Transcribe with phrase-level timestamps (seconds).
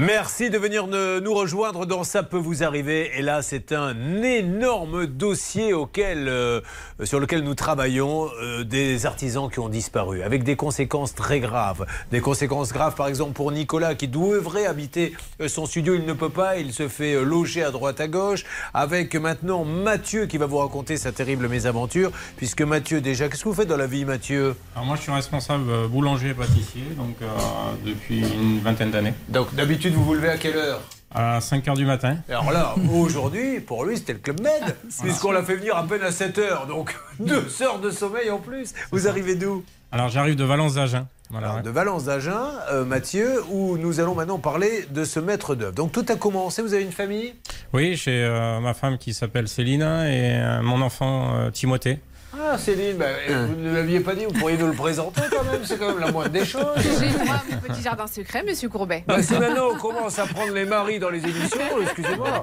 [0.00, 3.10] Merci de venir nous rejoindre dans Ça peut vous arriver.
[3.18, 6.62] Et là, c'est un énorme dossier auquel, euh,
[7.04, 11.84] sur lequel nous travaillons, euh, des artisans qui ont disparu, avec des conséquences très graves.
[12.12, 16.14] Des conséquences graves, par exemple, pour Nicolas, qui devrait habiter euh, son studio, il ne
[16.14, 18.46] peut pas, il se fait loger à droite à gauche.
[18.72, 23.50] Avec maintenant Mathieu qui va vous raconter sa terrible mésaventure, puisque Mathieu, déjà, qu'est-ce que
[23.50, 24.56] vous faites dans la vie, Mathieu?
[24.74, 27.16] Alors moi, je suis responsable boulanger pâtissier, donc
[27.84, 29.12] depuis une vingtaine d'années.
[29.28, 30.80] Donc d'habitude, vous vous levez à quelle heure
[31.12, 32.18] à 5 h du matin.
[32.28, 36.02] Alors là, aujourd'hui, pour lui, c'était le Club Med, puisqu'on l'a fait venir à peine
[36.02, 38.72] à 7 h donc deux heures de sommeil en plus.
[38.92, 41.06] Vous arrivez d'où Alors j'arrive de Valence d'Agen.
[41.64, 42.40] De Valence d'Agen,
[42.72, 45.74] euh, Mathieu, où nous allons maintenant parler de ce maître d'œuvre.
[45.74, 47.34] Donc tout a commencé, vous avez une famille?
[47.72, 52.00] Oui, j'ai euh, ma femme qui s'appelle Céline et euh, mon enfant Timothée.
[52.32, 53.46] Ah, Céline, bah, hein.
[53.48, 55.98] vous ne l'aviez pas dit, vous pourriez nous le présenter quand même, c'est quand même
[55.98, 56.76] la moindre des choses.
[56.76, 59.04] J'ai droit mon petit jardin secret, monsieur Courbet.
[59.06, 62.40] Bah, si maintenant on commence à prendre les maris dans les émissions, excusez-moi,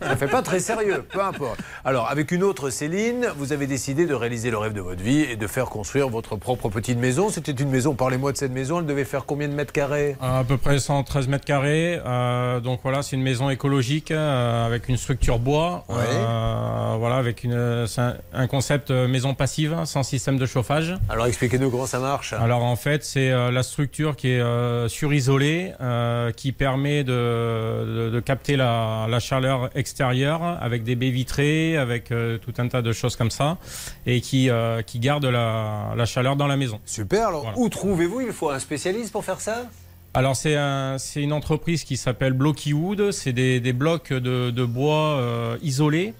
[0.00, 1.58] ça ne fait pas très sérieux, peu importe.
[1.84, 5.22] Alors, avec une autre Céline, vous avez décidé de réaliser le rêve de votre vie
[5.22, 7.30] et de faire construire votre propre petite maison.
[7.30, 10.16] C'était une maison, parlez-moi de cette maison, elle devait faire combien de mètres carrés?
[10.20, 12.00] À peu près 113 mètres carrés.
[12.06, 15.84] Euh, donc voilà, c'est une maison écologique euh, avec une structure bois.
[15.90, 17.86] Euh, voilà, avec une,
[18.32, 20.94] un concept maison passive, sans système de chauffage.
[21.08, 22.32] Alors expliquez-nous comment ça marche.
[22.32, 28.20] Alors en fait, c'est euh, la structure qui est euh, surisolée, euh, qui permet de,
[28.24, 33.30] capter la, chaleur extérieure avec des baies vitrées, avec tout un tas de choses comme
[33.30, 33.58] ça,
[34.06, 34.48] et qui,
[34.86, 36.80] qui garde la, chaleur dans la maison.
[36.86, 37.28] Super.
[37.28, 38.20] Alors où trouvez-vous?
[38.22, 39.66] Il faut un spécialiste pour faire ça?
[40.14, 45.56] Alors c'est un, une entreprise qui s'appelle Blocky Wood, c'est des, blocs de, de bois
[45.62, 46.14] isolés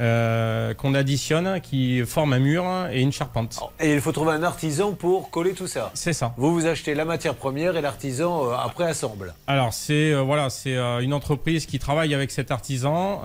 [0.00, 3.60] euh, qu'on additionne, qui forme un mur et une charpente.
[3.78, 5.90] Et il faut trouver un artisan pour coller tout ça.
[5.94, 6.34] C'est ça.
[6.36, 9.34] Vous vous achetez la matière première et l'artisan euh, après assemble.
[9.46, 13.22] Alors c'est euh, voilà, c'est une entreprise qui travaille avec cet artisan,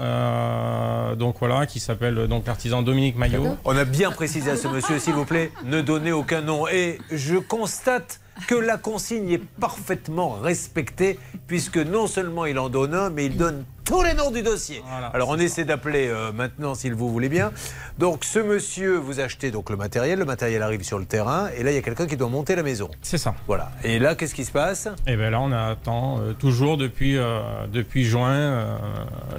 [1.18, 3.58] donc voilà, qui s'appelle donc l'artisan Dominique Maillot.
[3.66, 6.68] On a bien précisé à ce monsieur, s'il vous plaît, ne donnez aucun nom.
[6.68, 12.94] Et je constate que la consigne est parfaitement respectée, puisque non seulement il en donne
[12.94, 14.84] un, mais il donne tous les noms du dossier.
[15.16, 17.52] Alors on essaie d'appeler euh, maintenant, s'il vous voulez bien.
[17.98, 21.64] Donc ce monsieur, vous achetez donc le matériel, le matériel arrive sur le terrain, et
[21.64, 22.92] là il y a quelqu'un qui doit monter la maison.
[23.02, 23.34] C'est ça.
[23.48, 23.72] Voilà.
[23.84, 24.86] Et là, qu'est-ce qui se passe?
[25.08, 27.42] Et eh bien là, on attend euh, toujours depuis, euh,
[27.74, 28.78] depuis juin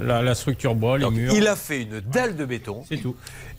[0.01, 1.33] la, structure bois, les murs.
[1.33, 2.83] Il a fait une dalle de béton.
[2.89, 3.15] C'est tout.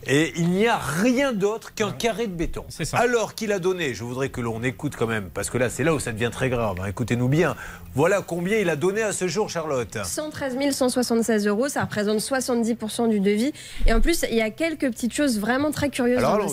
[0.07, 2.65] Et il n'y a rien d'autre qu'un carré de béton.
[2.69, 2.97] C'est ça.
[2.97, 5.83] Alors qu'il a donné, je voudrais que l'on écoute quand même, parce que là, c'est
[5.83, 6.77] là où ça devient très grave.
[6.81, 6.87] Hein.
[6.87, 7.55] Écoutez-nous bien.
[7.95, 9.99] Voilà combien il a donné à ce jour, Charlotte.
[10.03, 13.53] 113 176 euros, ça représente 70% du devis.
[13.85, 16.51] Et en plus, il y a quelques petites choses vraiment très curieuses Alors, dans le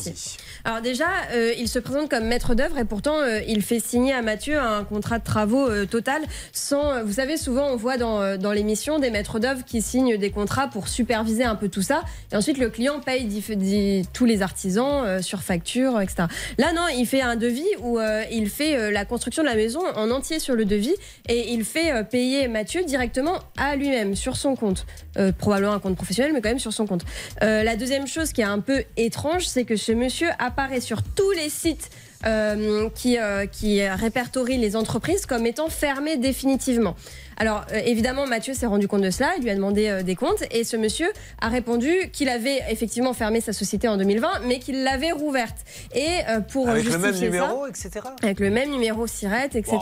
[0.65, 4.13] Alors déjà, euh, il se présente comme maître d'œuvre et pourtant, euh, il fait signer
[4.13, 6.23] à Mathieu un contrat de travaux euh, total.
[6.53, 10.31] Sans, vous savez, souvent, on voit dans, dans l'émission des maîtres d'œuvre qui signent des
[10.31, 12.03] contrats pour superviser un peu tout ça.
[12.33, 13.25] Et ensuite, le client paye
[13.57, 16.25] dit, tous les artisans sur facture, etc.
[16.59, 17.99] Là, non, il fait un devis où
[18.31, 20.95] il fait la construction de la maison en entier sur le devis
[21.29, 24.87] et il fait payer Mathieu directement à lui-même sur son compte.
[25.17, 27.05] Euh, probablement un compte professionnel, mais quand même sur son compte.
[27.43, 31.03] Euh, la deuxième chose qui est un peu étrange, c'est que ce monsieur apparaît sur
[31.03, 31.91] tous les sites
[32.27, 33.17] euh, qui,
[33.51, 36.95] qui répertorient les entreprises comme étant fermées définitivement.
[37.41, 40.15] Alors euh, évidemment, Mathieu s'est rendu compte de cela, il lui a demandé euh, des
[40.15, 41.09] comptes et ce monsieur
[41.41, 45.57] a répondu qu'il avait effectivement fermé sa société en 2020, mais qu'il l'avait rouverte.
[45.95, 47.91] Et euh, pour avec le même numéro, etc.
[48.23, 49.79] Avec le même numéro SIRET, etc.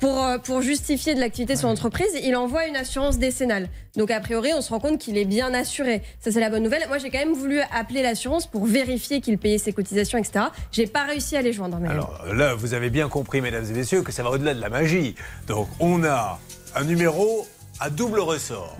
[0.00, 3.68] pour pour justifier de l'activité de son entreprise, il envoie une assurance décennale.
[3.96, 6.02] Donc a priori, on se rend compte qu'il est bien assuré.
[6.20, 6.86] Ça c'est la bonne nouvelle.
[6.88, 10.46] Moi, j'ai quand même voulu appeler l'assurance pour vérifier qu'il payait ses cotisations, etc.
[10.70, 11.78] J'ai pas réussi à les joindre.
[11.88, 14.68] Alors là, vous avez bien compris, mesdames et messieurs, que ça va au-delà de la
[14.70, 15.14] magie.
[15.46, 16.38] Donc on a
[16.74, 17.46] un numéro
[17.80, 18.76] à double ressort.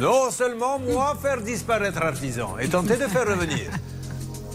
[0.00, 3.70] Non seulement moi faire disparaître artisan et tenter de faire revenir,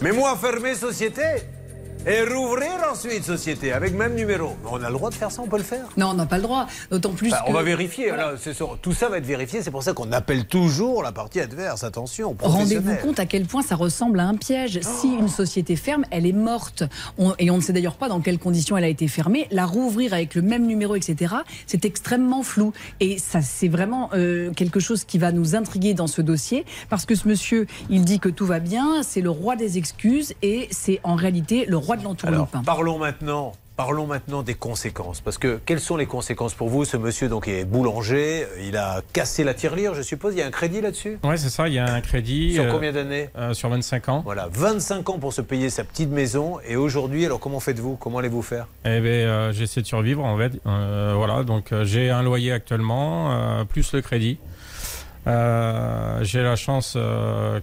[0.00, 1.22] mais moi fermer société
[2.06, 4.56] et rouvrir ensuite société avec même numéro.
[4.70, 6.36] On a le droit de faire ça, on peut le faire Non, on n'a pas
[6.36, 6.66] le droit.
[6.90, 7.32] D'autant plus.
[7.46, 8.12] On va vérifier.
[8.82, 9.62] tout ça va être vérifié.
[9.62, 11.82] C'est pour ça qu'on appelle toujours la partie adverse.
[11.82, 12.36] Attention.
[12.40, 14.80] Rendez-vous compte à quel point ça ressemble à un piège.
[14.82, 16.84] Si une société ferme, elle est morte.
[17.38, 19.46] et on ne sait d'ailleurs pas dans quelles conditions elle a été fermée.
[19.50, 21.34] La rouvrir avec le même numéro, etc.,
[21.66, 22.72] c'est extrêmement flou.
[23.00, 26.64] Et ça, c'est vraiment euh, quelque chose qui va nous intriguer dans ce dossier.
[26.90, 29.02] Parce que ce monsieur, il dit que tout va bien.
[29.02, 30.34] C'est le roi des excuses.
[30.42, 31.93] Et c'est en réalité le roi
[32.64, 35.20] Parlons maintenant Parlons maintenant des conséquences.
[35.20, 36.84] Parce que quelles sont les conséquences pour vous?
[36.84, 40.32] Ce monsieur donc est boulanger, il a cassé la tirelire, je suppose.
[40.34, 41.18] Il y a un crédit là-dessus?
[41.24, 42.54] Oui, c'est ça, il y a un crédit.
[42.54, 43.30] Sur combien d'années?
[43.36, 44.22] euh, Sur 25 ans.
[44.24, 46.58] Voilà, 25 ans pour se payer sa petite maison.
[46.68, 47.96] Et aujourd'hui, alors comment faites-vous?
[47.96, 48.68] Comment allez-vous faire?
[48.84, 50.52] Eh bien, euh, j'essaie de survivre en fait.
[50.66, 54.38] Euh, voilà, donc j'ai un loyer actuellement, plus le crédit.
[55.26, 56.98] J'ai la chance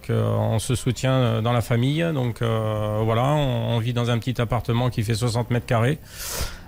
[0.06, 2.04] qu'on se soutient dans la famille.
[2.14, 5.98] Donc voilà, on, on, vit dans un petit appartement qui fait 60 mètres carrés.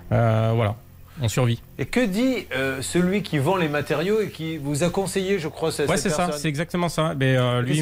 [0.09, 0.75] voilà
[1.21, 1.61] on survit.
[1.77, 5.47] Et que dit euh, celui qui vend les matériaux et qui vous a conseillé, je
[5.47, 7.15] crois, cette, ouais, c'est ça, c'est exactement ça.
[7.17, 7.81] Mais, euh, lui,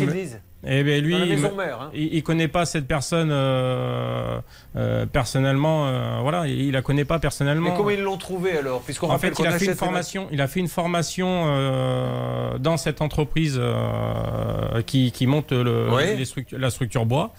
[0.65, 1.91] eh ben lui, il, hein.
[1.93, 4.39] il, connaît pas cette personne euh,
[4.77, 5.87] euh personnellement.
[5.87, 7.71] Euh, voilà, il la connaît pas personnellement.
[7.71, 10.27] Mais comment ils l'ont trouvé alors Puisqu'on en fait, il a fait une formation.
[10.31, 13.59] Il a fait une formation euh, dans cette entreprise
[14.85, 17.33] qui, qui, monte le, les la structure bois.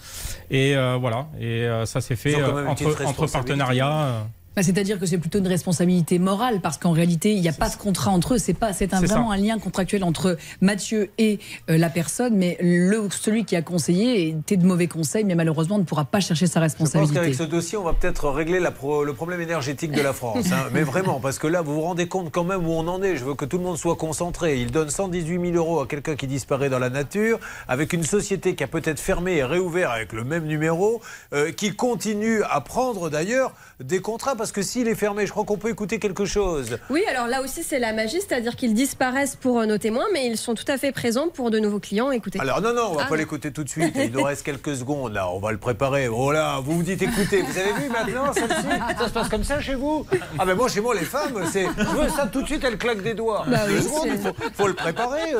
[0.51, 1.29] Et voilà.
[1.41, 4.27] Et ça s'est fait entre, entre partenariats.
[4.57, 7.69] Bah, c'est-à-dire que c'est plutôt une responsabilité morale parce qu'en réalité, il n'y a pas
[7.69, 8.39] de contrat entre eux.
[8.39, 11.41] C'est pas, c'est vraiment un lien contractuel entre Mathieu et
[11.71, 15.79] euh, la personne, mais le, celui qui a conseillé était de mauvais conseils, mais malheureusement
[15.79, 17.15] ne pourra pas chercher sa responsabilité.
[17.15, 18.73] Je pense qu'avec ce dossier, on va peut-être régler la
[19.05, 20.53] le problème énergétique de la France.
[20.53, 20.69] Hein.
[20.73, 23.17] mais vraiment, parce que là, vous vous rendez compte quand même où on en est.
[23.17, 24.61] Je veux que tout le monde soit concentré.
[24.61, 28.55] Il donne 118 000 euros à quelqu'un qui disparaît dans la nature, avec une société
[28.55, 31.01] qui a peut-être fermé et réouvert avec le même numéro,
[31.33, 35.45] euh, qui continue à prendre d'ailleurs des contrats parce que s'il est fermé, je crois
[35.45, 36.79] qu'on peut écouter quelque chose.
[36.91, 40.27] Oui, alors là aussi c'est la magie, c'est-à-dire qu'ils disparaissent pour euh, nos témoins, mais
[40.27, 42.11] ils sont tout à fait présents pour de nouveaux clients.
[42.11, 42.41] Écoutez.
[42.41, 43.95] Alors non, non, on va ah pas l'écouter tout de suite.
[43.97, 46.09] Il nous reste quelques secondes là, on va le préparer.
[46.09, 48.99] Oh là, vous vous dites écoutez, vous avez vu maintenant celle-ci?
[48.99, 50.07] Ça se passe comme ça chez vous?
[50.39, 52.79] Ah ben moi chez moi les femmes, c'est je veux ça tout de suite, elles
[52.79, 53.45] claquent des doigts.
[53.47, 53.75] Bah oui,
[54.07, 55.35] il faut, le préparer.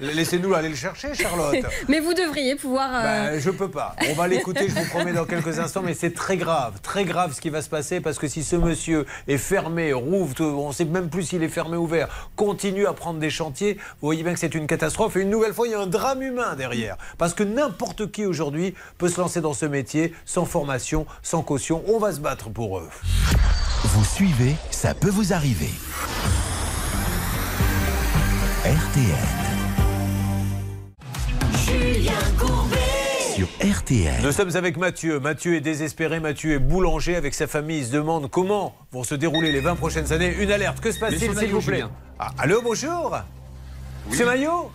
[0.00, 1.64] Laissez-nous aller le chercher, Charlotte.
[1.88, 2.90] mais vous devriez pouvoir.
[2.94, 3.02] Euh...
[3.02, 3.94] Ben, je peux pas.
[4.10, 7.32] On va l'écouter, je vous promets dans quelques instants, mais c'est très grave, très grave
[7.34, 10.72] ce qui va se passer parce que si ce monsieur est fermé, rouvre, on ne
[10.72, 14.22] sait même plus s'il est fermé ou ouvert, continue à prendre des chantiers, vous voyez
[14.22, 15.16] bien que c'est une catastrophe.
[15.16, 16.96] Et une nouvelle fois, il y a un drame humain derrière.
[17.18, 21.82] Parce que n'importe qui aujourd'hui peut se lancer dans ce métier sans formation, sans caution.
[21.88, 22.88] On va se battre pour eux.
[23.84, 25.70] Vous suivez, ça peut vous arriver.
[28.64, 29.51] RTN.
[33.60, 34.22] RTL.
[34.22, 35.20] Nous sommes avec Mathieu.
[35.20, 36.20] Mathieu est désespéré.
[36.20, 37.78] Mathieu est boulanger avec sa famille.
[37.78, 40.34] Il se demande comment vont se dérouler les 20 prochaines années.
[40.40, 40.80] Une alerte.
[40.80, 41.84] Que se passe-t-il, s'il vous plaît
[42.18, 43.16] ah, Allô, bonjour
[44.08, 44.70] Monsieur Maillot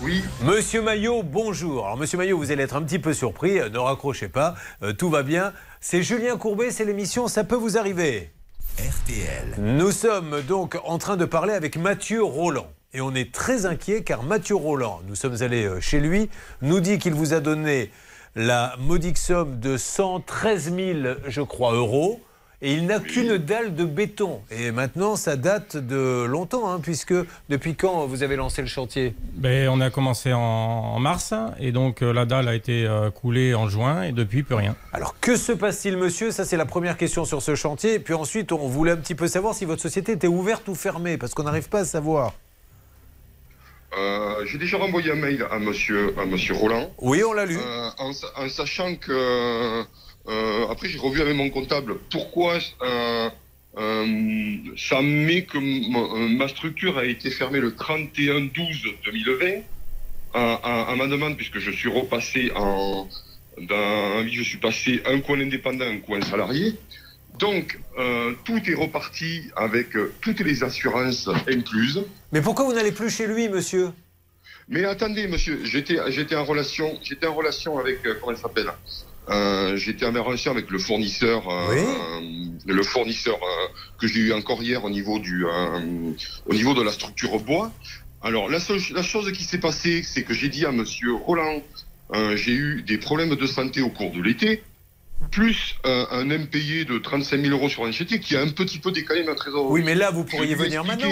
[0.00, 0.22] oui.
[0.44, 1.84] Monsieur Maillot, bonjour.
[1.84, 3.58] Alors, Monsieur Maillot, vous allez être un petit peu surpris.
[3.58, 4.54] Euh, ne raccrochez pas.
[4.84, 5.52] Euh, tout va bien.
[5.80, 8.32] C'est Julien Courbet, c'est l'émission Ça peut vous arriver.
[8.78, 9.56] RTL.
[9.58, 12.68] Nous sommes donc en train de parler avec Mathieu Roland.
[12.94, 16.30] Et on est très inquiet car Mathieu Roland, nous sommes allés euh, chez lui,
[16.62, 17.90] nous dit qu'il vous a donné
[18.34, 22.18] la modique somme de 113 000, je crois, euros.
[22.62, 24.40] Et il n'a qu'une dalle de béton.
[24.50, 27.14] Et maintenant, ça date de longtemps, hein, puisque
[27.48, 29.14] depuis quand vous avez lancé le chantier?
[29.34, 33.54] Ben, On a commencé en, mars, et donc euh, la dalle a été euh, coulée
[33.54, 34.74] en juin, et depuis, plus rien.
[34.94, 36.30] Alors, que se passe-t-il, monsieur?
[36.32, 37.94] Ça, c'est la première question sur ce chantier.
[37.94, 40.74] Et puis ensuite, on voulait un petit peu savoir si votre société était ouverte ou
[40.74, 42.32] fermée, parce qu'on n'arrive pas à savoir.
[43.96, 46.92] Euh, j'ai déjà renvoyé un mail à monsieur, à monsieur Roland.
[46.98, 47.56] Oui, on l'a lu.
[47.56, 48.12] Euh, en,
[48.48, 49.84] sachant que.
[50.28, 53.32] Euh, après, j'ai revu avec mon comptable pourquoi ça
[55.02, 55.58] met que
[56.36, 59.62] ma structure a été fermée le 31-12-2020
[60.34, 63.08] à, ma demande, puisque je suis repassé en.
[63.60, 66.76] Dans, je suis passé un coin indépendant, un coin salarié.
[67.38, 72.02] Donc, euh, tout est reparti avec euh, toutes les assurances incluses.
[72.32, 73.90] Mais pourquoi vous n'allez plus chez lui, monsieur?
[74.68, 78.72] Mais attendez, monsieur, j'étais, j'étais en relation, j'étais en relation avec, euh, comment elle s'appelle?
[79.76, 81.42] J'étais en relation avec le fournisseur,
[82.66, 83.38] le fournisseur
[84.00, 87.70] que j'ai eu encore hier au niveau du, au niveau de la structure bois.
[88.22, 88.58] Alors, la,
[88.94, 91.62] la chose qui s'est passée, c'est que j'ai dit à monsieur Roland,
[92.36, 94.62] j'ai eu des problèmes de santé au cours de l'été
[95.30, 98.92] plus un, impayé de 35 000 euros sur un chantier qui a un petit peu
[98.92, 99.72] décalé ma trésorerie.
[99.72, 101.08] Oui, mais là, vous pourriez venir maintenant.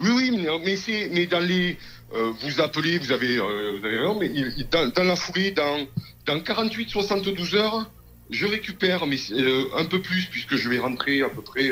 [0.00, 1.76] Oui, oui, mais, mais c'est, mais dans les,
[2.14, 4.30] euh, vous appelez, vous avez, euh, vous avez mais
[4.70, 5.86] dans, la foulée, dans,
[6.26, 7.90] dans 48-72 heures,
[8.30, 11.70] je récupère, mais euh, un peu plus puisque je vais rentrer à peu près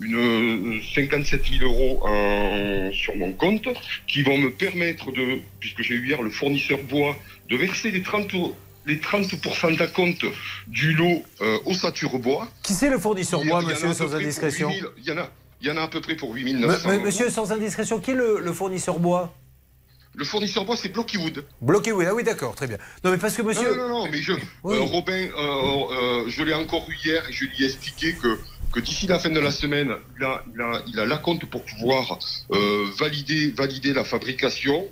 [0.00, 2.02] une 57 000 euros
[2.92, 3.68] sur mon compte,
[4.06, 7.16] qui vont me permettre de, puisque j'ai eu hier le fournisseur bois,
[7.48, 8.34] de verser les 30
[8.86, 10.24] les 30% d'acompte
[10.68, 12.48] du lot euh, au Sature Bois.
[12.62, 15.28] Qui c'est le fournisseur bois, monsieur, sans indiscrétion Il y, en a,
[15.60, 18.14] il y en a à peu près pour 8 900 Monsieur, sans indiscrétion, qui est
[18.14, 19.34] le, fournisseur bois?
[20.14, 21.44] Le fournisseur bois, c'est Blockywood.
[21.60, 22.78] Blockywood, ah oui, d'accord, très bien.
[23.04, 23.76] Non, mais parce que monsieur.
[23.76, 27.44] Non, non, non, mais je, euh, Robin, euh, je l'ai encore eu hier et je
[27.44, 28.38] lui ai expliqué que
[28.72, 31.46] que d'ici la fin de la semaine, il a, il a, il a la compte
[31.46, 32.18] pour pouvoir
[32.98, 34.86] valider, valider la fabrication.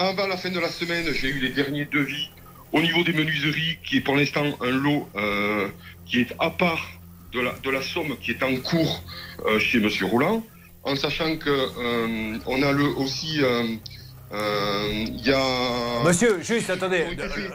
[0.00, 2.30] Avant la fin de la semaine, j'ai eu les derniers devis
[2.72, 5.66] au niveau des menuiseries, qui est pour l'instant un lot euh,
[6.06, 6.86] qui est à part
[7.32, 9.02] de la, de la somme qui est en cours
[9.46, 10.44] euh, chez Monsieur Roland,
[10.84, 17.04] en sachant que euh, on a le aussi il y a Monsieur, juste, attendez.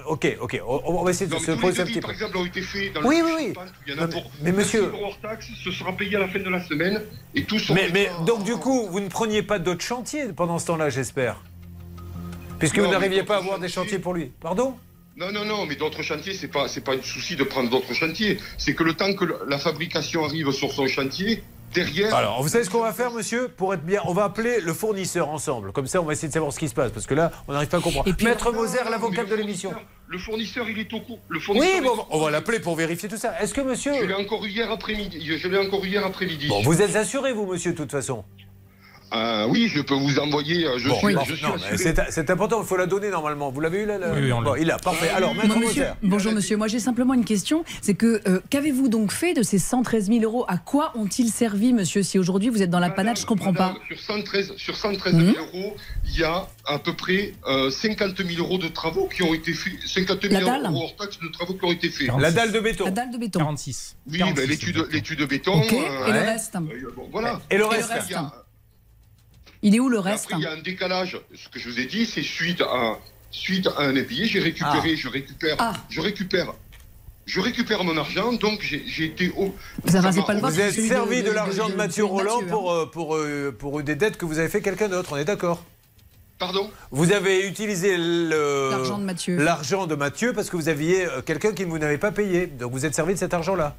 [0.08, 2.14] Ok, ok, on, on va essayer de Non, se poser un petit par peu.
[2.16, 3.44] exemple, ont été faits dans Oui, le oui, oui.
[3.54, 5.72] Suisse, Il y en a Non, mais- pour mais monsieur- 26 euros hors taxe, ce
[5.72, 7.02] sera payé à la fin de la semaine
[7.36, 10.58] et tout sera Mais, mais donc du coup, vous ne preniez pas d'autres chantiers pendant
[10.60, 11.42] ce temps-là, j'espère?
[12.63, 14.32] Puisque Non, vous n'arriviez pas à avoir des chantiers- pour lui.
[14.39, 14.75] Pardon?
[15.17, 17.93] Non, non, non, mais d'autres chantiers, c'est pas, c'est pas un souci de prendre d'autres
[17.93, 18.38] chantiers.
[18.58, 21.43] C'est que le temps que la fabrication arrive sur son chantier,
[21.74, 22.15] derrière.
[22.15, 23.50] Alors, vous savez ce qu'on va faire, monsieur?
[23.50, 25.72] Pour être bien, on va appeler le fournisseur ensemble.
[25.74, 26.91] Comme ça, on va essayer de savoir ce qui se passe.
[26.91, 28.08] Parce que là, on n'arrive pas à comprendre.
[28.08, 29.74] Et puis- Maître Non, Moser, l'avocat de l'émission.
[30.08, 31.20] Le fournisseur, il est au courant.
[31.27, 33.39] Le fournisseur Oui, bon, on va l'appeler pour vérifier tout ça.
[33.41, 33.93] Est-ce que monsieur.
[34.00, 35.24] Je l'ai encore eu hier après-midi.
[35.25, 36.48] Je je l'ai encore eu hier après-midi.
[36.48, 38.24] Bon, vous êtes assuré, vous, monsieur, de toute façon
[39.15, 40.65] Euh, oui, je peux vous envoyer.
[40.65, 41.55] euh, Je Bon, suis, je non,
[42.10, 43.51] c'est important, il faut la donner normalement.
[43.51, 44.50] Vous l'avez eu là, là Oui, oui, on l'a.
[44.51, 45.10] Bon, Il a, parfait.
[45.10, 48.39] Alors, Bon, Maître Bon, monsieur, bonjour monsieur, moi j'ai simplement une question, c'est que euh,
[48.50, 50.46] qu'avez-vous donc fait de ces 113 000 euros?
[50.48, 53.51] À quoi ont-ils servi monsieur Si aujourd'hui vous êtes dans la Madame, panade, je comprends
[53.51, 53.79] madame, pas.
[53.88, 55.34] Sur 113, sur 113 Mhm.
[55.34, 59.22] 000 euros, il y a à peu près euh, 50 000 euros de travaux qui
[59.24, 59.74] ont été faits.
[59.86, 62.10] 50 000 La dalle euros hors taxes de travaux qui ont été faits.
[62.20, 62.86] La dalle de béton.
[62.86, 63.39] La dalle de béton.
[63.39, 63.96] 46.
[64.10, 65.62] Oui, 46, ben, l'étude, de béton.
[65.62, 66.60] Euh, et le reste euh,
[66.96, 67.39] bon, voilà.
[67.51, 68.13] Et le Et le reste reste
[69.63, 71.17] Il y a- Il est où le reste Après, il y a un décalage.
[71.36, 73.00] Ce que je vous ai dit, c'est suite à,
[73.32, 75.74] suite à un impayé, j'ai récupéré, je récupère, Ah.
[75.89, 76.53] je récupère,
[77.25, 78.34] je récupère mon argent.
[78.34, 79.55] Donc j'ai été au.
[79.84, 82.75] Vous avez pas le Vous servi de, l'argent de, Mathieu de Roland Mathieu, pour, hein.
[82.82, 85.63] euh, pour, euh, pour des dettes que vous avez fait quelqu'un d'autre, on est d'accord?
[86.39, 86.70] Pardon?
[86.91, 89.38] Vous avez utilisé L'argent de Mathieu.
[89.38, 92.48] l'argent de Mathieu parce que vous aviez euh, quelqu'un qui ne vous n'avez pas payé.
[92.48, 93.77] Donc vous êtes servi de cet argent-là.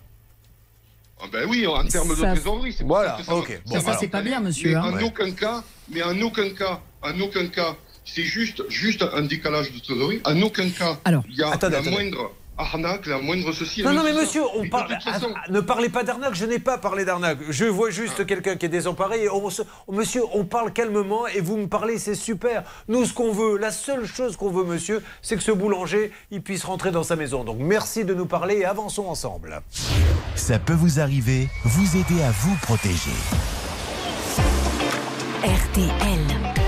[1.21, 4.09] Ah ben oui, en termes de Ça- trésorerie, c'est Voilà, ça que ça Bon, c'est
[4.09, 4.83] pas bien, monsieur, Mais hein.
[4.92, 5.02] en Ouais.
[5.04, 9.78] aucun cas, mais en aucun cas, en aucun cas, c'est juste, juste un décalage de
[9.78, 10.21] trésorerie.
[10.25, 11.90] En aucun cas, Alors, il y a attendez, la attendez.
[12.11, 13.82] moindre arnaque, la moindre ceci.
[13.82, 16.78] Non, non, mais monsieur, on parle, façon- ah, ne parlez pas d'arnaque, je n'ai pas
[16.78, 17.38] parlé d'arnaque.
[17.50, 21.40] Je vois juste quelqu'un qui est désemparé et on se- monsieur, on parle calmement et
[21.40, 22.62] vous me parlez, c'est super.
[22.88, 26.42] Nous, ce qu'on veut, la seule chose qu'on veut, monsieur, c'est que ce boulanger, il
[26.42, 27.44] puisse rentrer dans sa maison.
[27.44, 29.61] Donc merci de nous parler et avançons ensemble.
[30.37, 33.11] Ça peut vous arriver, vous aider à vous protéger.
[35.42, 36.63] RTL.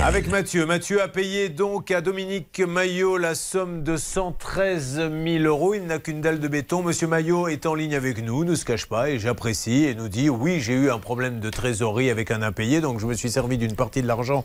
[0.00, 0.66] Avec Mathieu.
[0.66, 5.74] Mathieu a payé donc à Dominique Maillot la somme de 113 000 euros.
[5.74, 6.82] Il n'a qu'une dalle de béton.
[6.82, 10.08] Monsieur Maillot est en ligne avec nous, ne se cache pas et j'apprécie et nous
[10.08, 13.30] dit oui, j'ai eu un problème de trésorerie avec un impayé, donc je me suis
[13.30, 14.44] servi d'une partie de l'argent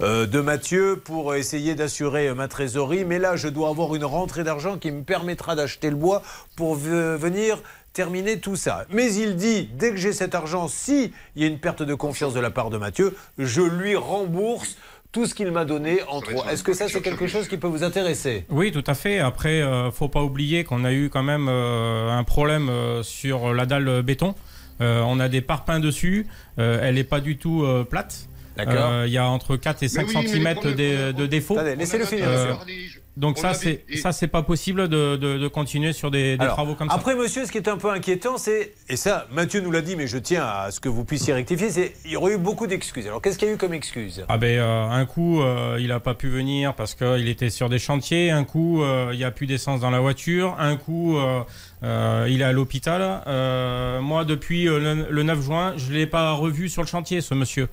[0.00, 3.04] euh, de Mathieu pour essayer d'assurer euh, ma trésorerie.
[3.04, 6.22] Mais là, je dois avoir une rentrée d'argent qui me permettra d'acheter le bois
[6.56, 8.86] pour ve- venir terminer tout ça.
[8.90, 11.94] Mais il dit, dès que j'ai cet argent, si il y a une perte de
[11.94, 14.76] confiance de la part de Mathieu, je lui rembourse
[15.12, 16.52] tout ce qu'il m'a donné en trois.
[16.52, 18.44] Est-ce que ça, c'est quelque chose qui peut vous intéresser?
[18.48, 19.18] Oui, tout à fait.
[19.18, 23.52] Après, euh, faut pas oublier qu'on a eu quand même euh, un problème euh, sur
[23.52, 24.36] la dalle béton.
[24.80, 26.26] Euh, on a des parpaings dessus.
[26.60, 28.28] Euh, elle n'est pas du tout euh, plate.
[28.56, 28.74] D'accord.
[28.92, 31.54] Euh, Il y a entre 4 et 5 oui, cm de, de défaut.
[31.58, 32.26] Attendez, laissez-le finir,
[32.66, 36.10] je- Donc on ça, c'est et- ça, c'est pas possible de, de- de continuer sur
[36.10, 36.94] des, des Alors, travaux comme ça.
[36.94, 39.96] Après, monsieur, ce qui est un peu inquiétant, c'est, et ça, Mathieu nous l'a dit,
[39.96, 42.66] mais je tiens à ce que vous puissiez rectifier, c'est il y aurait eu beaucoup
[42.66, 43.06] d'excuses.
[43.06, 45.90] Alors, qu'est-ce qu'il y a eu comme excuses Ah ben euh, un coup euh, il
[45.92, 49.24] a pas pu venir parce qu'il était sur des chantiers, un coup euh, il y
[49.24, 51.40] a plus d'essence dans la voiture, un coup euh,
[51.82, 53.22] euh, il est à l'hôpital.
[53.26, 57.34] Euh, moi depuis le, le 9 juin je l'ai pas revu sur le chantier ce
[57.34, 57.68] monsieur.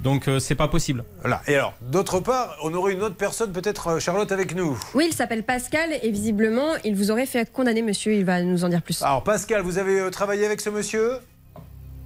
[0.00, 1.04] Donc euh, c'est pas possible.
[1.20, 1.42] Voilà.
[1.46, 4.78] Et alors, d'autre part, on aurait une autre personne, peut-être euh, Charlotte, avec nous.
[4.94, 8.14] Oui, il s'appelle Pascal et visiblement, il vous aurait fait condamner, monsieur.
[8.14, 9.02] Il va nous en dire plus.
[9.02, 11.18] Alors, Pascal, vous avez euh, travaillé avec ce monsieur?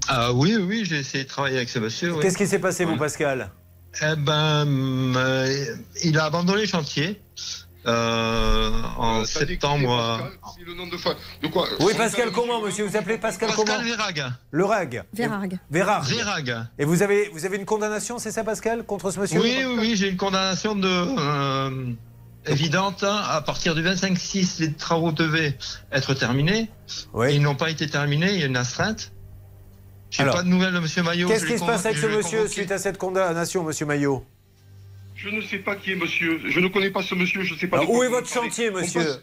[0.08, 2.12] Ah oui, oui, j'ai essayé de travailler avec ce monsieur.
[2.12, 2.20] oui.
[2.22, 2.96] Qu'est-ce qui s'est passé, vous.
[2.96, 3.50] Pascal?
[4.00, 4.66] Eh ben,
[5.16, 7.20] euh, il a abandonné le chantier
[7.86, 10.18] euh, en Euh, septembre.
[10.20, 13.18] c'est Pascal, c'est le nom de, fa- de quoi Oui, Pascal, comment, monsieur Vous appelez
[13.18, 14.32] Pascal, Pascal comment Vérag.
[14.50, 15.04] Le RAG.
[15.12, 16.02] Vérard.
[16.04, 16.66] Vérag.
[16.78, 19.76] Et vous avez, vous avez une condamnation, c'est ça, Pascal, contre ce monsieur Oui, oui,
[19.78, 21.92] oui, j'ai une condamnation de euh,
[22.46, 23.02] évidente.
[23.04, 23.22] hein.
[23.28, 25.56] À partir du 25-6, les travaux devaient
[25.92, 26.70] être terminés.
[27.12, 27.34] Oui.
[27.34, 28.32] Ils n'ont pas été terminés.
[28.34, 29.12] Il y a une astreinte.
[30.10, 31.26] J'ai Alors, pas de nouvelles de Monsieur Maillot.
[31.26, 32.52] Qu'est-ce Je qui se passe avec ce je monsieur convoqué.
[32.52, 34.24] suite à cette condamnation, monsieur Maillot
[35.22, 36.40] Je ne sais pas qui est monsieur.
[36.48, 37.42] Je ne connais pas ce monsieur.
[37.44, 37.78] Je ne sais pas.
[37.78, 39.20] Alors, Où est votre chantier, On monsieur passe-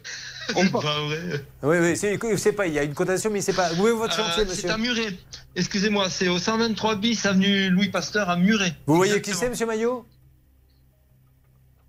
[0.48, 1.46] C'est on passe- pas vrai.
[1.64, 3.74] Oui, oui, c'est, c'est pas, il y a une condamnation, mais il sait pas.
[3.74, 5.14] Où est votre Euh, chantier, c'est monsieur à Muret.
[5.56, 8.74] Excusez-moi, c'est au 123 bis avenue Louis Pasteur à Muret.
[8.88, 10.06] Vous voyez qui c'est, monsieur Maillot?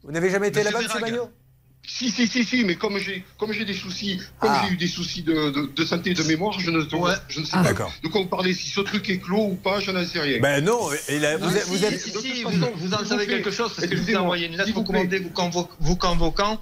[0.02, 1.00] Vous n'avez jamais été là-bas, monsieur.
[1.00, 1.30] Maillot?
[1.92, 4.62] Si, si, si, si, mais comme j'ai, comme j'ai des soucis, comme Ah.
[4.66, 7.12] j'ai eu des soucis de, de, de santé et de mémoire, je ne, Ouais.
[7.28, 7.92] je ne sais Ah, pas d'accord.
[8.02, 8.54] de quoi vous parlez.
[8.54, 10.38] Si ce truc est clos ou pas, je n'en sais rien.
[10.40, 10.78] Ben non,
[11.08, 12.00] il a- vous, Ah, si, êtes.
[12.00, 14.56] si, si, vous, en savez plaît, quelque chose parce que je vous ai envoyé une
[14.56, 16.58] lettre vous vous, convo- vous convoquant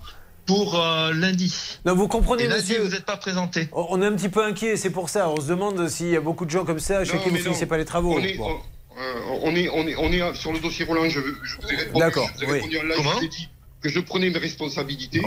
[0.47, 1.55] pour euh, lundi.
[1.85, 2.83] Non, vous comprenez, Et lundi, monsieur.
[2.83, 3.69] vous n'êtes pas présenté.
[3.73, 5.29] On est un petit peu inquiet, c'est pour ça.
[5.29, 7.67] On se demande s'il y a beaucoup de gens comme ça chez qui vous finissez
[7.67, 8.15] pas les travaux.
[8.19, 8.49] On est, Bon.
[8.97, 11.09] on, euh, on est, on est, on est sur le dossier Roland.
[11.09, 12.01] Je, je vous ai répondu.
[12.01, 12.59] D'accord, Je vous ai oui.
[12.61, 12.93] répondu en live.
[12.97, 13.49] Comment je vous ai dit
[13.81, 15.21] que je prenais mes responsabilités.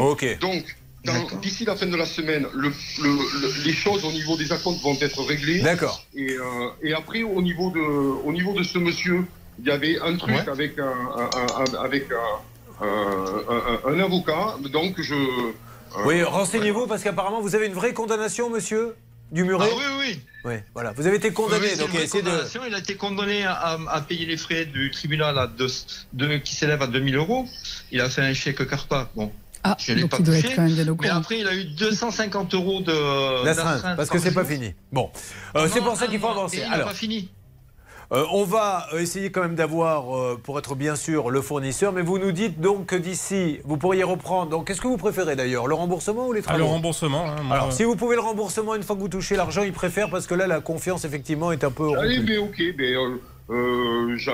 [1.04, 4.52] Donc, d'ici la fin de la semaine, le, le- le- les choses au niveau des
[4.52, 5.60] acomptes vont être réglées.
[5.62, 6.04] D'accord.
[6.16, 6.44] Et, euh,
[6.84, 9.26] et après, au niveau de, au niveau de ce monsieur,
[9.60, 10.50] il y avait un truc Ouais.
[10.50, 11.30] avec un, un-
[11.64, 14.56] un- avec un, un- un- un avocat.
[14.72, 15.16] Donc, je.
[15.16, 15.54] euh,
[16.06, 18.94] Oui, renseignez-vous parce qu'apparemment vous avez une vraie condamnation, monsieur
[19.32, 19.70] du Ah Muret.
[19.76, 20.20] oui, oui.
[20.44, 20.92] Oui, voilà.
[20.94, 22.68] Vous avez été condamné, Oui, donc une de.
[22.68, 25.68] Il a été condamné à, à payer les frais du tribunal à deux,
[26.14, 27.46] deux- qui s'élèvent à 2000 euros.
[27.92, 29.10] Il a fait un chèque CARPA.
[29.16, 29.32] Bon,
[29.64, 31.16] Ah, Je l'ai pas touché, mais courant.
[31.18, 34.50] après, il a eu 250 euros de D'astreinte, parce que c'est pas jour.
[34.52, 34.74] fini.
[34.92, 35.12] Bon,
[35.56, 36.58] Euh, c'est pour ça qu'il faut avancer.
[36.58, 37.30] et il n'a Alors, pas fini.
[38.12, 41.94] Euh, on va essayer quand même d'avoir, euh, pour être bien sûr, le fournisseur.
[41.94, 44.50] Mais vous nous dites donc que d'ici, vous pourriez reprendre.
[44.52, 47.26] Donc, qu'est-ce que vous préférez d'ailleurs, le remboursement ou les Ah, le travaux remboursement.
[47.30, 49.72] hein, moi, Alors, si vous pouvez le remboursement une fois que vous touchez l'argent, ils
[49.74, 51.98] préfèrent parce que là, la confiance effectivement est un peu.
[51.98, 52.26] Allez, rompue.
[52.32, 53.18] mais ok, mais euh,
[53.50, 54.32] euh, je,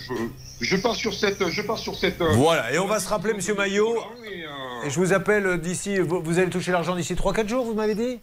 [0.00, 2.20] je- je pars sur cette, je pars sur cette.
[2.20, 3.94] euh, Voilà, et on va se rappeler, monsieur Maillot.
[4.24, 5.98] Et, euh, Et je vous appelle d'ici.
[5.98, 8.20] Vous, vous allez toucher l'argent d'ici 3-4 jours, vous m'avez dit?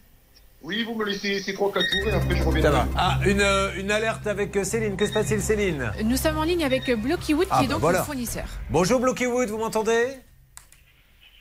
[0.63, 2.61] Oui, vous me laissez ces 3-4 jours et après je reviens.
[2.63, 2.87] Ça va.
[2.95, 4.95] Ah, une, euh, une alerte avec euh, Céline.
[4.95, 5.91] Que se passe-t-il, Céline?
[6.05, 7.99] Nous sommes en ligne avec Blockywood, Ah, qui est bah donc voilà.
[7.99, 8.45] le fournisseur.
[8.69, 10.05] Bonjour Blockywood, vous m'entendez?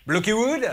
[0.09, 0.69] Blockywood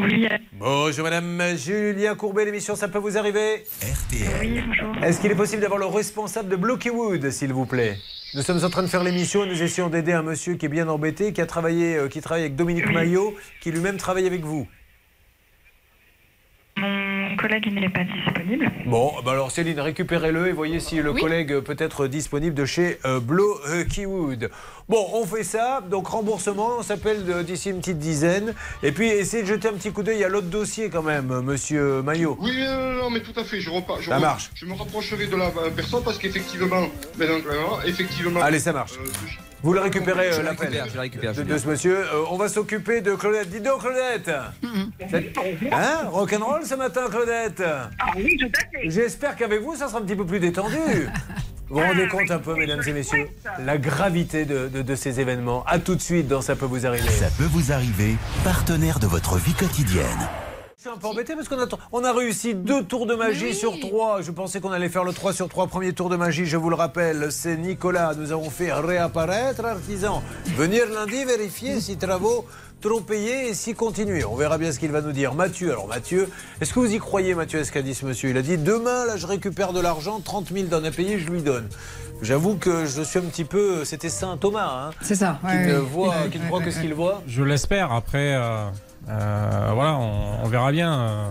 [0.00, 3.62] Oui, Bonjour Madame Julien Courbet, l'émission Ça peut vous arriver?
[3.80, 4.28] RTL.
[4.40, 5.04] oui, bonjour.
[5.04, 7.96] Est-ce qu'il est possible d'avoir le responsable de Blockywood, s'il vous plaît?
[8.34, 10.68] Nous sommes en train de faire l'émission et nous essayons d'aider un monsieur qui est
[10.68, 14.42] bien embêté, qui a travaillé, euh, qui travaille avec Dominique Maillot, qui lui-même travaille avec
[14.44, 14.66] vous.
[16.76, 17.07] Mon
[17.40, 18.70] collègue il n'est pas disponible.
[18.86, 21.20] Bon, bah alors Céline, récupérez-le et voyez si le Oui.
[21.20, 24.50] collègue peut être disponible de chez euh, Blockywood.
[24.88, 28.54] Bon, on fait ça, donc remboursement, on s'appelle d'ici une petite dizaine.
[28.82, 32.02] Et puis essayez de jeter un petit coup d'œil à l'autre dossier quand même, monsieur
[32.02, 32.36] Maillot.
[32.40, 32.52] Oui,
[33.00, 33.60] non, mais tout à fait.
[33.60, 34.00] Je repars.
[34.00, 34.50] Je Ça re- marche.
[34.54, 36.88] Je me rapprocherai de la euh, personne parce qu'effectivement,
[37.20, 37.38] euh,
[37.86, 38.40] effectivement.
[38.40, 38.92] Allez, ça marche.
[38.98, 41.34] euh, je- Vous le récupérez, euh, la l'appel récupère, je récupère.
[41.34, 41.98] de, ce monsieur.
[41.98, 43.50] Euh, on va s'occuper de Claudette.
[43.50, 44.30] Dis donc, Claudette
[45.72, 48.88] Hein Rock'n'roll ce matin, Claudette Ah oui, tout à fait.
[48.90, 50.76] J'espère qu'avec vous, ça sera un petit peu plus détendu.
[51.68, 55.20] Vous vous rendez compte un peu, mesdames et messieurs, la gravité de, de- de ces
[55.20, 55.64] événements.
[55.66, 57.08] À tout de suite dans Ça peut vous arriver.
[57.10, 60.06] Ça peut vous arriver, partenaire de votre vie quotidienne.
[60.88, 63.48] Je suis un peu embêté parce qu'on a, on a réussi deux tours de magie
[63.48, 63.54] oui.
[63.54, 64.22] sur trois.
[64.22, 66.46] Je pensais qu'on allait faire le 3 sur 3 premier tour de magie.
[66.46, 68.14] Je vous le rappelle, c'est Nicolas.
[68.16, 70.22] Nous avons fait réapparaître artisan.
[70.56, 72.46] Venir lundi vérifier si travaux
[72.80, 74.24] trop payés et si continuer.
[74.24, 75.34] On verra bien ce qu'il va nous dire.
[75.34, 76.30] Mathieu, alors Mathieu,
[76.62, 78.30] est-ce que vous y croyez, Mathieu, à ce qu'a dit ce monsieur?
[78.30, 81.28] Il a dit demain, là, je récupère de l'argent, 30 000 d'en à payer, je
[81.28, 81.68] lui donne.
[82.22, 83.84] J'avoue que je suis un petit peu.
[83.84, 85.38] C'était Saint Thomas, hein, C'est ça.
[85.42, 85.78] qui ouais, ne ouais.
[85.80, 87.22] voit, qui ne ouais, que ce qu'il voit.
[87.26, 87.92] Je l'espère.
[87.92, 88.64] Après, euh,
[89.08, 90.92] euh, voilà, on, on verra bien.
[91.00, 91.24] euh,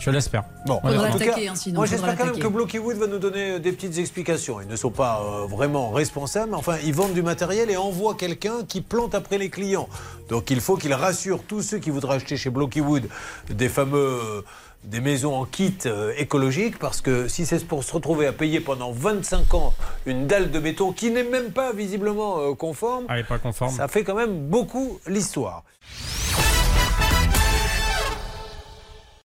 [0.00, 0.42] je l'espère.
[0.66, 3.20] Bon, en tout l'attaquer, cas, hein, sinon, moi j'espère quand même que Blockywood va nous
[3.20, 4.60] donner euh, des petites explications.
[4.60, 8.16] Ils ne sont pas euh, vraiment responsables, mais enfin ils vendent du matériel et envoient
[8.16, 9.88] quelqu'un qui plante après les clients.
[10.28, 13.04] Donc il faut qu'ils rassurent tous ceux qui voudraient acheter chez Blockywood
[13.48, 14.42] des fameux euh,
[14.82, 18.58] des maisons en kit euh, écologique parce que si c'est pour se retrouver à payer
[18.58, 19.72] pendant 25 ans
[20.06, 23.70] une dalle de béton qui n'est même pas visiblement euh, conforme, Elle n'est pas conforme.
[23.72, 25.62] ça fait quand même beaucoup l'histoire.